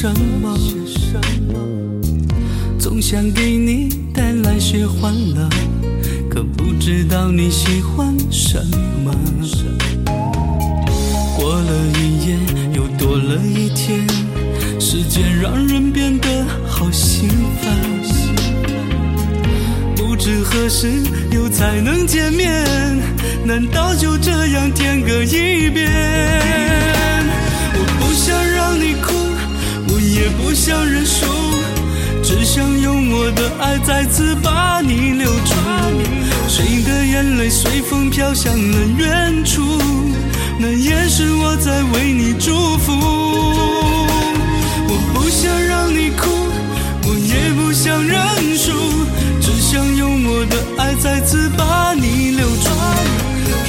[0.00, 0.08] 什
[0.40, 0.56] 么。
[2.78, 5.46] 总想给你带来些欢乐，
[6.30, 8.58] 可不知道你喜欢什
[9.04, 9.14] 么。
[11.36, 12.38] 过了一夜，
[12.72, 14.06] 又多了一天，
[14.80, 17.28] 时间让人变得好心
[17.60, 17.70] 烦。
[19.96, 20.88] 不知何时
[21.30, 22.64] 又才能见面？
[23.44, 25.90] 难道就这样天各一边？
[30.20, 31.24] 也不想认输，
[32.22, 35.54] 只想用我的爱再次把你留住。
[36.46, 39.62] 谁的眼泪随风飘向了远处？
[40.58, 42.92] 那也是我在为你祝福。
[44.88, 46.28] 我不想让你哭，
[47.04, 48.20] 我也不想认
[48.58, 48.72] 输，
[49.40, 52.68] 只想用我的爱再次把你留住。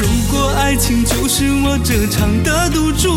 [0.01, 3.07] 如果爱情就是我这场的赌注，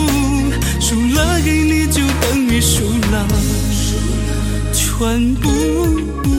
[0.78, 3.26] 输了给你就等于输了
[4.72, 6.33] 全部。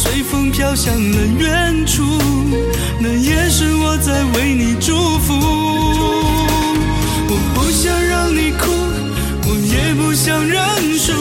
[0.00, 2.02] 随风飘向了远处？
[2.98, 5.34] 那也是我在为你祝福。
[7.28, 8.70] 我不想让你哭，
[9.44, 10.58] 我也不想认
[10.98, 11.12] 输，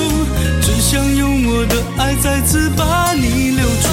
[0.61, 3.89] 只想用我的爱再次把你留住。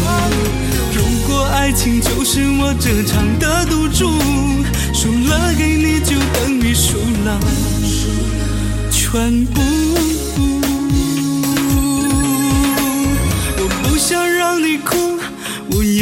[0.95, 4.09] 如果爱情就是我这场的赌注，
[4.95, 7.41] 输了给你就等于输了
[8.93, 9.66] 全部。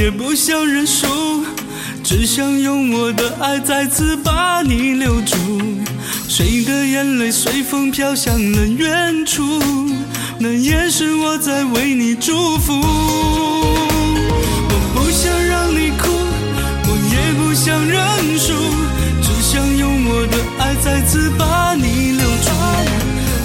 [0.04, 1.06] 也不想认输，
[2.02, 5.34] 只想用我的爱再次把你留住。
[6.28, 9.42] 谁的眼泪随风飘向了远处？
[10.38, 12.74] 那也是我在为你祝福。
[14.68, 16.10] 我不想让你哭，
[16.84, 18.52] 我也不想认输，
[19.22, 22.50] 只想用我的爱再次把你留住。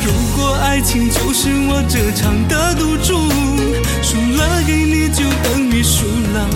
[0.04, 3.14] 如果爱情就是我这场的赌注，
[4.04, 4.89] 输了给你
[5.20, 6.50] 就等你输了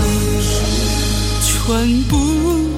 [1.41, 2.72] 全部。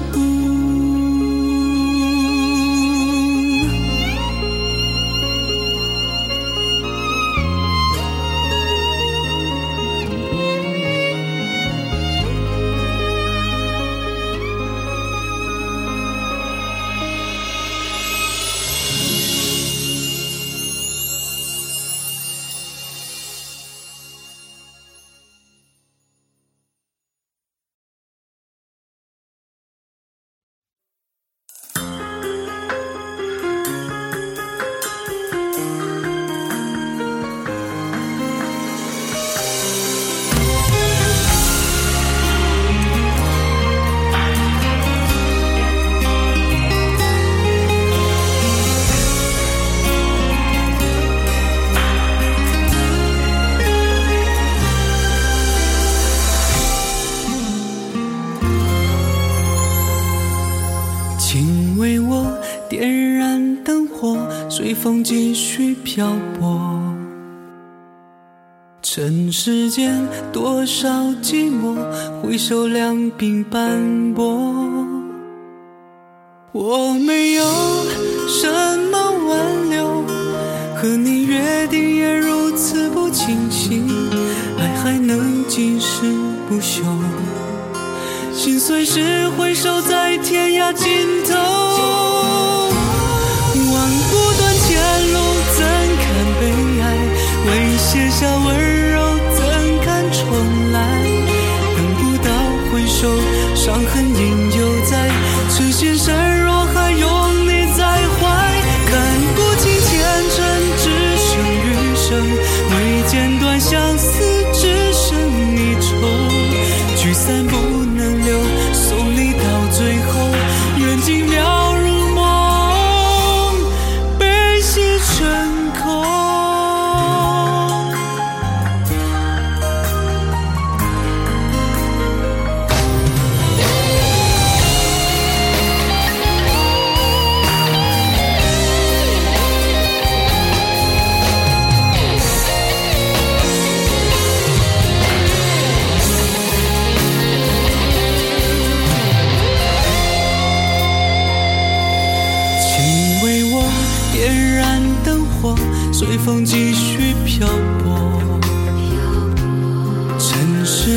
[65.96, 66.60] 漂泊。
[68.82, 70.90] 尘世间多少
[71.22, 71.74] 寂寞，
[72.20, 74.26] 回首两鬓斑驳。
[76.52, 77.44] 我没有
[78.28, 78.46] 什
[78.90, 80.04] 么挽留，
[80.76, 83.82] 和你约定也如此不清晰，
[84.58, 86.12] 爱还能今世
[86.46, 86.82] 不朽。
[88.34, 90.84] 心碎时回首在天涯尽
[91.24, 91.34] 头，
[93.72, 94.76] 望不断前
[95.14, 95.16] 路？
[97.86, 99.05] 写下温柔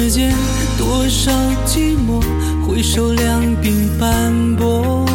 [0.09, 0.33] 间
[0.75, 1.31] 多少
[1.65, 2.19] 寂寞
[2.65, 5.08] 回首两鬓斑驳。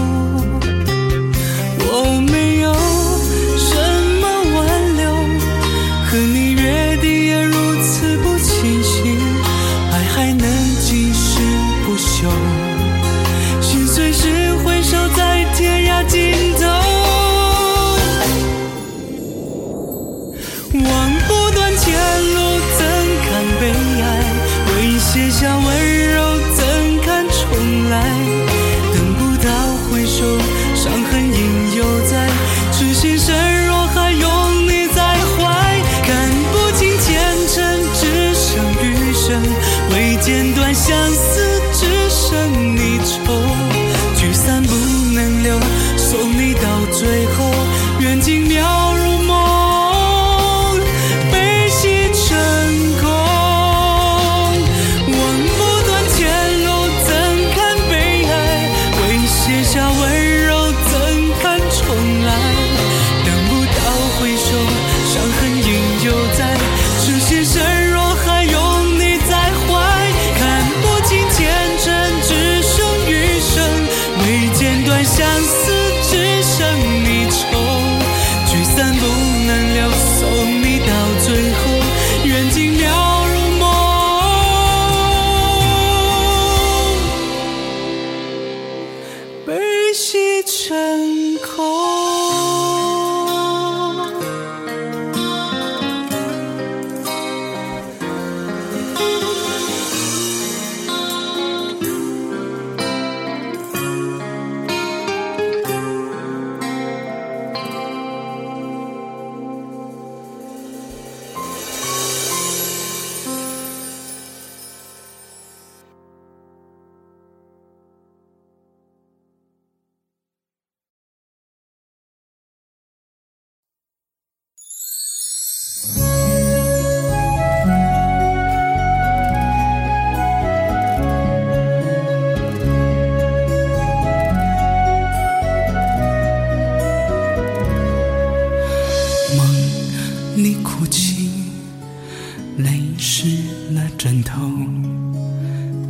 [144.34, 144.50] 头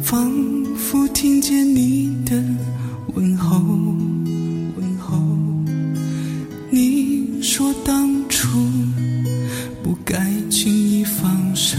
[0.02, 0.30] 仿
[0.76, 2.36] 佛听见你的
[3.14, 3.58] 问候
[4.76, 5.18] 问候。
[6.68, 8.58] 你说当初
[9.82, 11.78] 不该轻易放手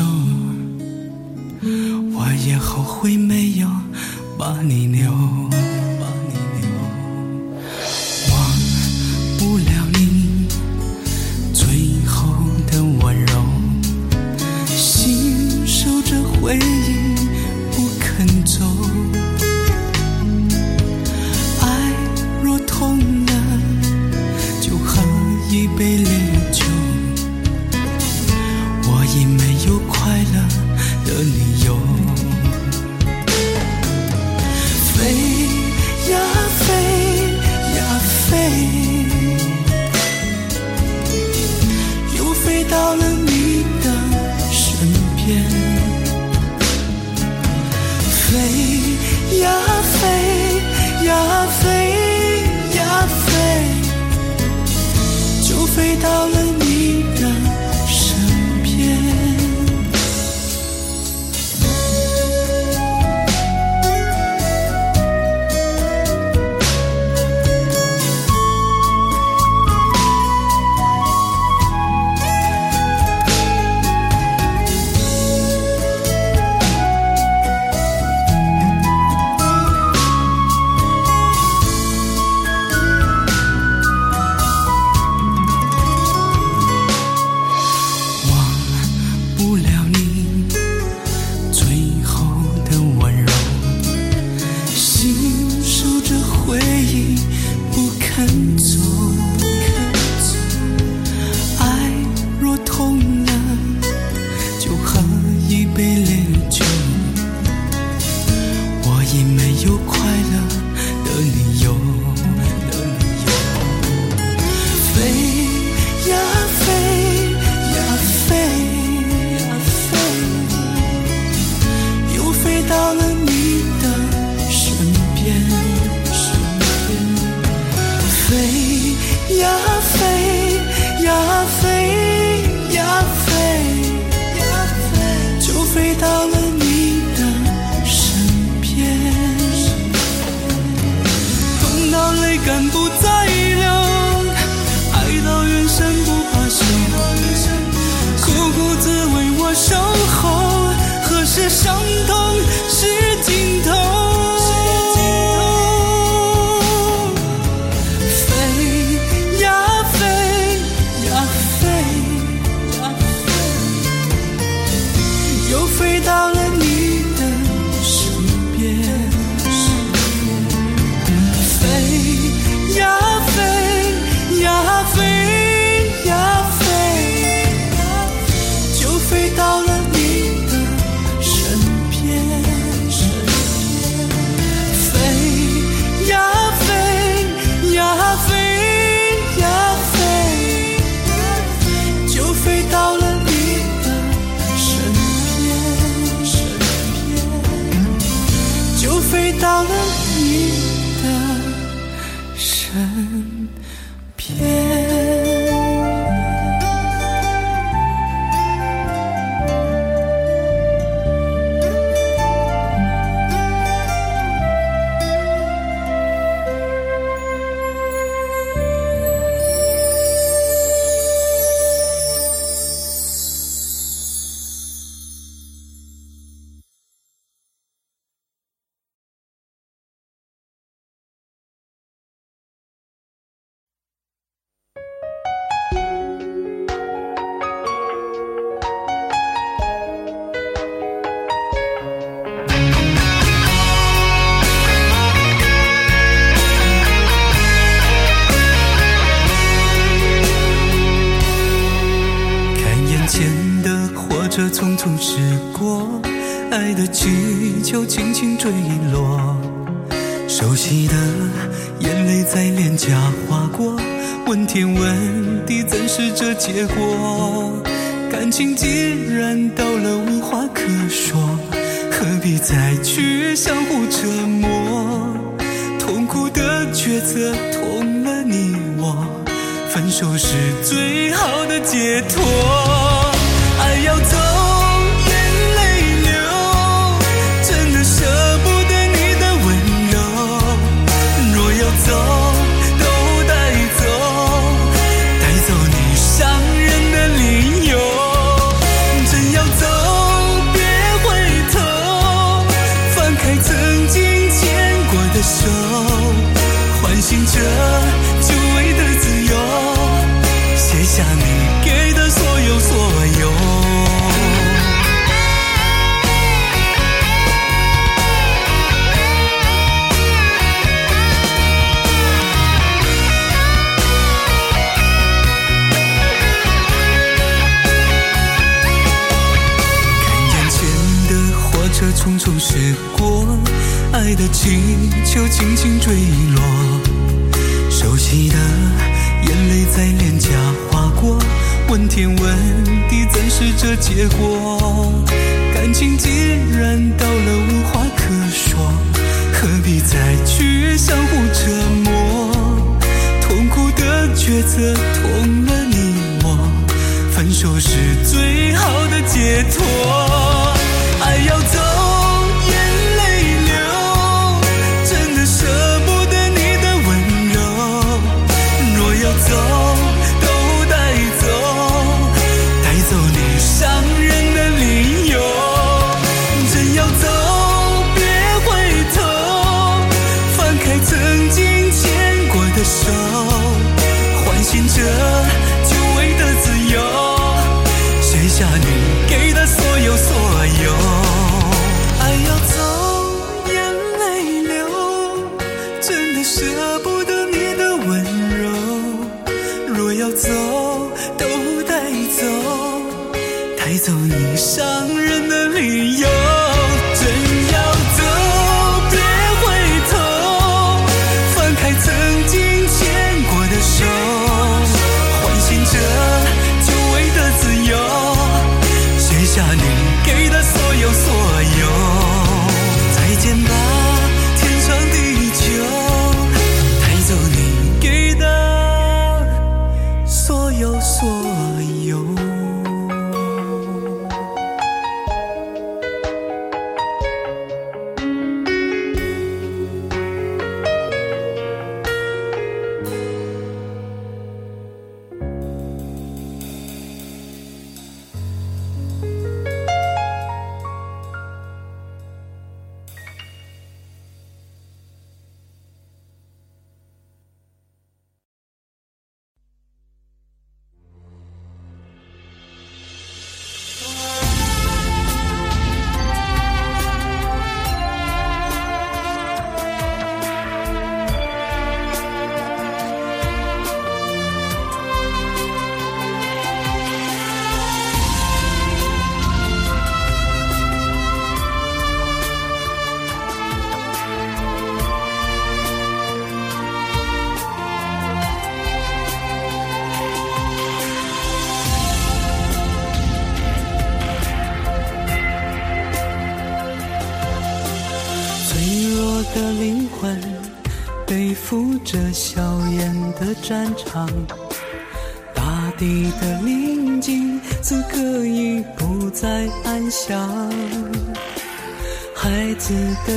[2.16, 3.68] 我也后悔没有
[4.36, 4.88] 把你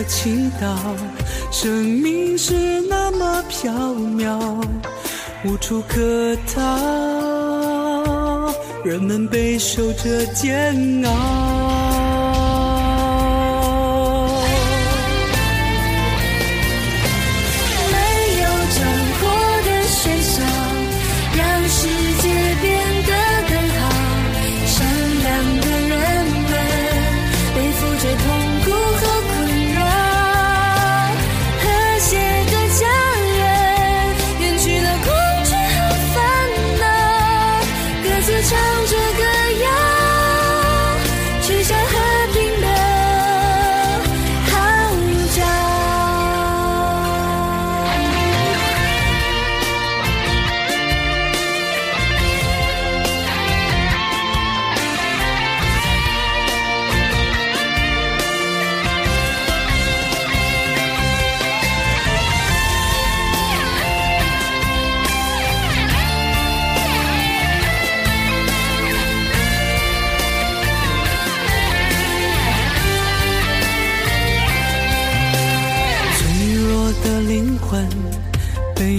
[0.09, 0.75] 祈祷，
[1.53, 4.65] 生命是那么飘渺，
[5.45, 6.63] 无处可逃，
[8.85, 11.58] 人们备受着煎熬。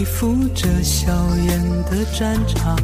[0.06, 1.12] 覆着硝
[1.48, 1.60] 烟
[1.90, 2.76] 的战场，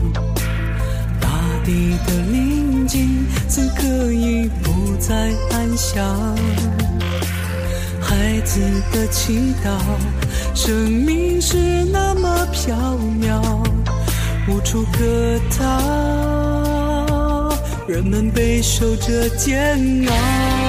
[1.20, 1.30] 大
[1.64, 6.36] 地的宁静此刻已不再安详。
[8.02, 8.60] 孩子
[8.92, 9.78] 的祈祷，
[10.54, 12.76] 生命是那么飘
[13.22, 13.42] 渺，
[14.48, 15.66] 无处可逃，
[17.88, 20.65] 人们备受着煎熬。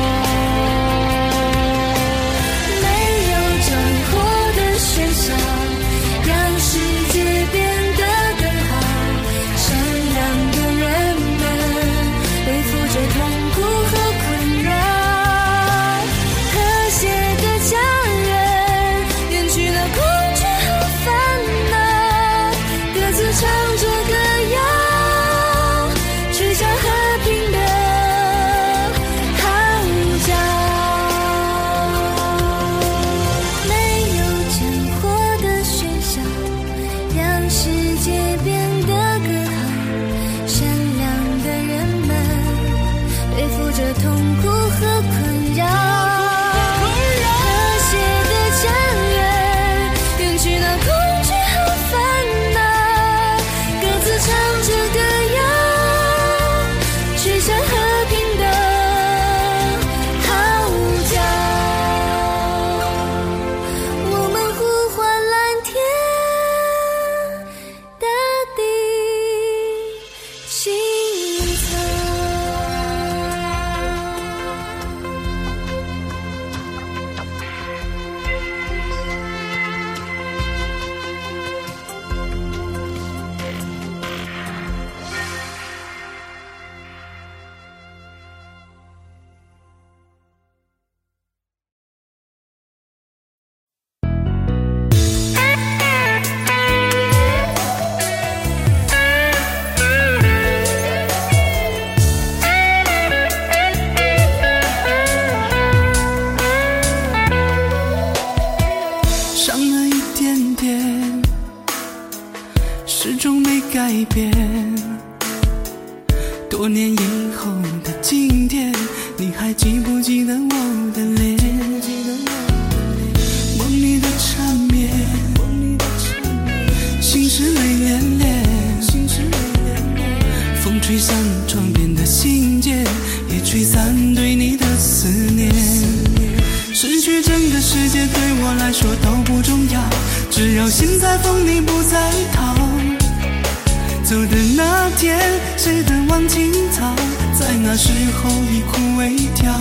[146.28, 146.94] 青草
[147.32, 149.52] 在那时候已枯萎掉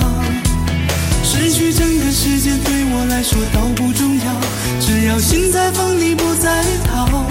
[1.23, 4.55] 失去整个世界对我来说都不重要。
[4.79, 7.25] 只要心在风里不再逃。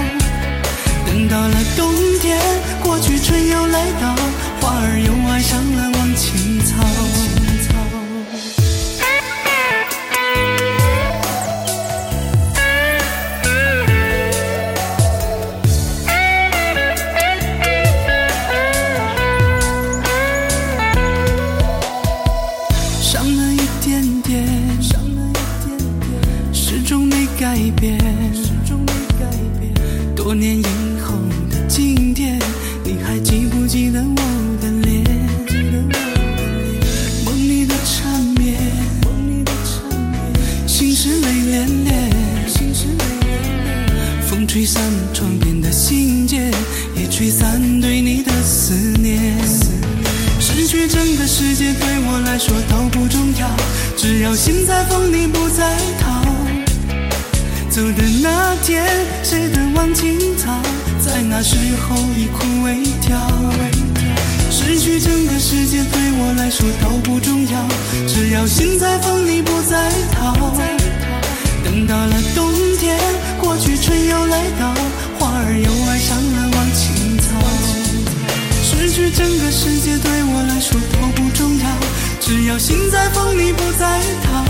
[1.06, 2.38] 等到了冬天
[2.82, 4.14] 过去春又来到
[4.60, 7.23] 花儿又爱上了忘情草。
[44.54, 44.80] 吹散
[45.12, 46.38] 窗边的信笺
[46.94, 49.36] 也吹散对你的思念
[50.38, 53.50] 失去整个世界对我来说都不重要
[53.96, 56.22] 只要心在风里不再逃
[57.68, 58.86] 走的那天
[59.24, 60.62] 谁的忘情草
[61.04, 63.18] 在那时候已枯萎掉
[64.52, 67.66] 失去整个世界对我来说都不重要
[68.06, 70.54] 只要心在风里不再逃
[71.64, 72.96] 等到了冬天
[73.44, 74.74] 过去春又来到，
[75.18, 77.28] 花儿又爱上了忘情草。
[78.62, 81.64] 失去整个世界对我来说都不重要，
[82.20, 84.44] 只要心在风里不再逃。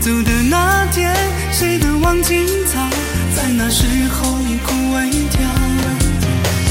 [0.00, 1.14] 走的那天，
[1.50, 2.78] 谁的忘情草，
[3.34, 5.40] 在那时候已枯萎掉。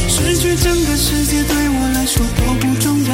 [0.08, 3.12] 失去整个世界对我来说都不重要，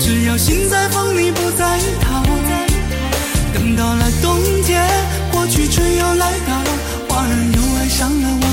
[0.00, 2.24] 只要心在风里不再逃。
[3.52, 4.88] 等到了冬天，
[5.30, 6.62] 过去春又来到，
[7.20, 8.49] 花儿又爱上了我。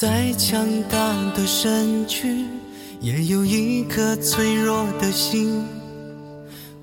[0.00, 2.44] 再强大的身躯，
[3.00, 5.60] 也有一颗脆弱的心。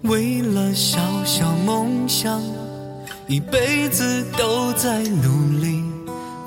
[0.01, 2.43] 为了小小梦想，
[3.25, 5.81] 一辈子都在努力，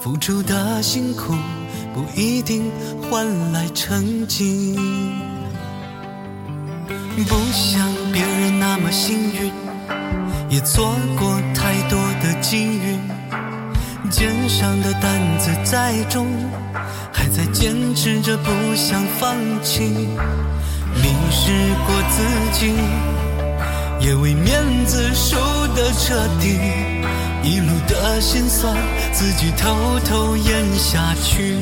[0.03, 1.33] 付出的辛苦
[1.95, 4.77] 不一定换来成绩。
[7.27, 9.51] 不像别人那么幸运，
[10.51, 12.99] 也错过太多的机遇。
[14.11, 16.27] 肩上的担子再重，
[17.13, 19.83] 还在坚持着不想放弃。
[19.83, 21.53] 迷失
[21.87, 22.23] 过自
[22.59, 22.73] 己，
[24.01, 25.37] 也为面子输
[25.75, 26.59] 得彻底。
[27.43, 28.75] 一路的辛酸，
[29.13, 31.55] 自己偷偷咽下去。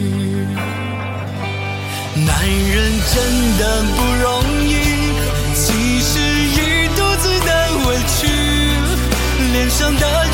[2.14, 4.72] 男人真的不容易，
[5.54, 7.50] 其实一肚子的
[7.86, 8.26] 委屈，
[9.52, 10.25] 脸上的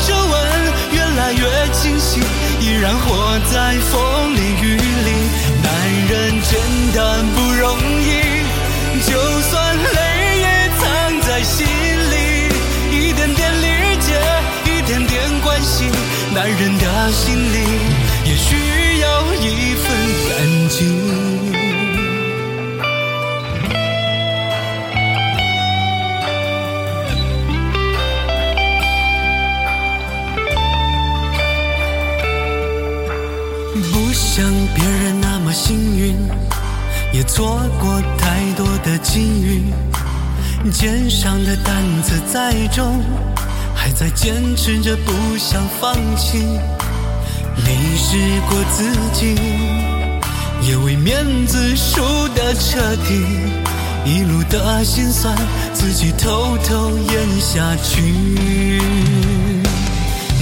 [1.37, 2.23] 越清醒，
[2.59, 5.09] 依然活在风里雨里。
[5.63, 5.67] 男
[6.09, 6.51] 人真
[6.93, 8.43] 的不容易，
[9.07, 12.15] 就算泪也藏在心里，
[12.91, 14.19] 一点点理解，
[14.65, 15.91] 一点点关心，
[16.33, 17.57] 男人的心里
[37.33, 39.63] 错过太多的机遇。
[40.71, 43.01] 肩上的担子再重，
[43.73, 46.37] 还在坚持着不想放弃。
[47.57, 49.35] 迷失过自己，
[50.61, 52.03] 也为面子输
[52.35, 53.25] 得彻底。
[54.05, 55.35] 一路的辛酸，
[55.73, 57.99] 自己偷偷咽下去。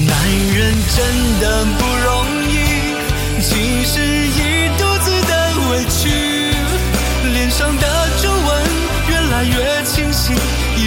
[0.06, 0.14] 男
[0.58, 2.54] 人真的不容易，
[3.42, 4.21] 其实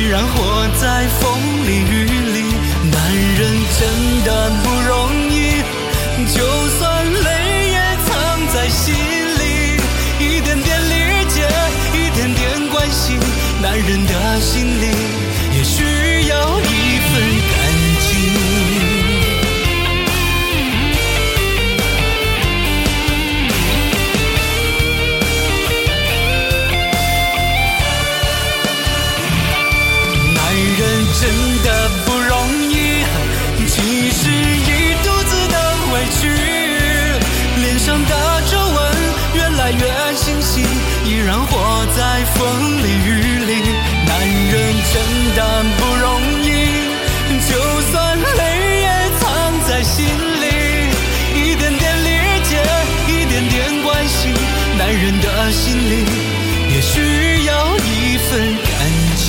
[0.08, 2.54] 然活在风里雨里。
[2.90, 3.40] 男人
[3.78, 4.50] 真的
[55.64, 56.04] 心里
[56.74, 57.00] 也需
[57.46, 58.70] 要一份感
[59.16, 59.26] 激。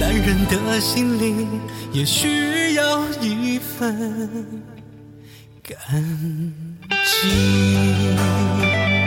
[0.00, 1.46] 男人的心里
[1.92, 3.96] 也需要一份
[5.62, 5.78] 感
[7.04, 9.01] 情。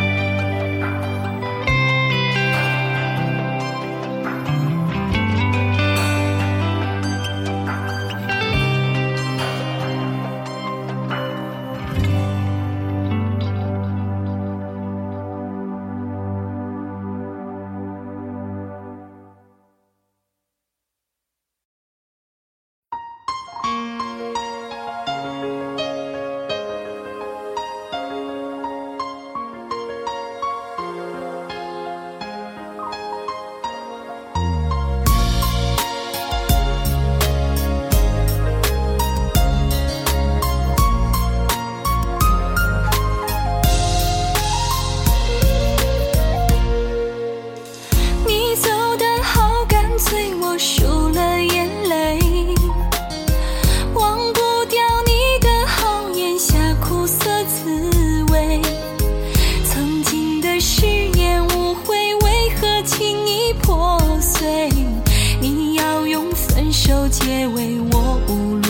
[66.85, 68.64] 手结尾，我无。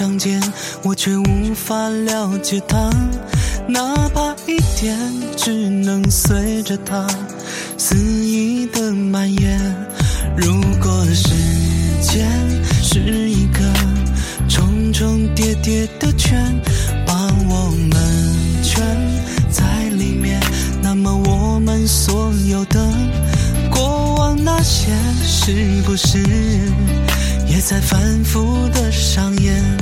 [0.00, 0.40] 相见，
[0.82, 2.88] 我却无法了解它，
[3.68, 4.96] 哪怕一点，
[5.36, 7.06] 只能随着它
[7.76, 9.60] 肆意的蔓延。
[10.38, 11.28] 如果时
[12.00, 12.26] 间
[12.82, 13.60] 是一个
[14.48, 16.50] 重重叠叠的圈，
[17.06, 17.14] 把
[17.46, 18.82] 我们圈
[19.50, 20.40] 在里面。
[20.80, 22.90] 那么我们所有的
[23.70, 24.86] 过往那些，
[25.26, 25.52] 是
[25.84, 26.18] 不是
[27.46, 29.79] 也在反复的上演？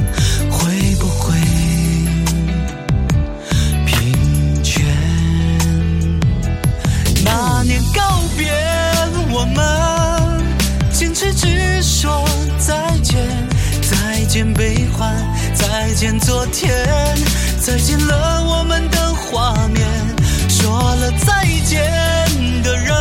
[17.69, 19.87] 再见了我们的画面。
[20.49, 21.83] 说了再见
[22.63, 22.97] 的人，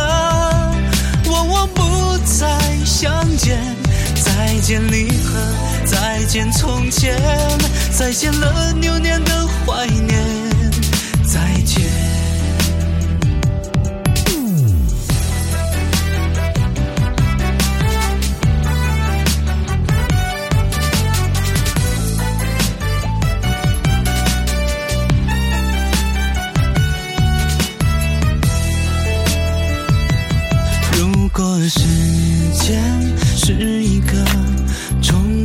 [1.30, 2.46] 往往不再
[2.84, 3.58] 相见。
[4.14, 5.40] 再见离合，
[5.86, 7.18] 再见从前，
[7.96, 10.22] 再见了流年的怀念。
[11.24, 11.87] 再见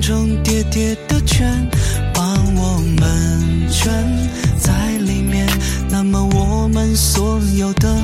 [0.05, 1.47] 重叠叠的圈，
[2.13, 2.21] 把
[2.57, 3.89] 我们圈
[4.59, 5.47] 在里面。
[5.89, 7.95] 那么我们所有的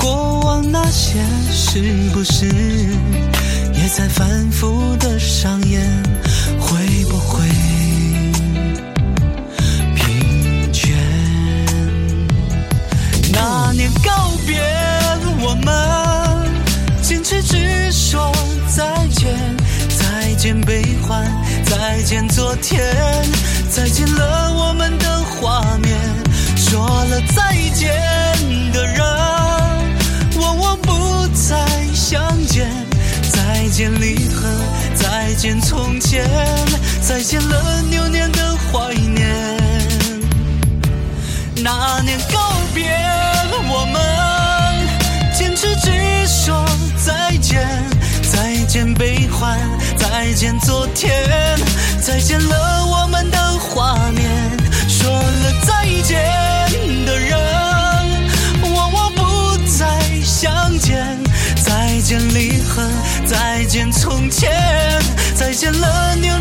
[0.00, 1.20] 过往那些，
[1.52, 1.80] 是
[2.12, 2.44] 不是
[3.72, 5.80] 也在反复的上演？
[6.58, 7.46] 会不会
[9.94, 10.02] 疲
[10.72, 10.92] 倦？
[13.32, 14.60] 那年告别
[15.40, 16.01] 我们。
[22.34, 22.82] 昨天，
[23.70, 25.98] 再见了我们的画面。
[26.56, 27.92] 说了再见
[28.72, 28.98] 的人，
[30.40, 31.56] 往往不再
[31.92, 32.66] 相见。
[33.30, 34.48] 再见离合，
[34.94, 36.26] 再见从前，
[37.02, 39.28] 再见了流年的怀念。
[41.56, 46.64] 那年告别了我们，坚持只说。
[47.04, 47.68] 再见，
[48.30, 49.58] 再见悲欢，
[49.96, 51.10] 再见昨天，
[52.02, 54.28] 再见了我们的画面
[54.88, 56.18] 说了再见
[57.06, 57.38] 的人
[58.60, 61.16] 我我不再相见
[61.64, 62.82] 再见离合
[63.24, 64.50] 再见从前
[65.36, 66.31] 再见了你。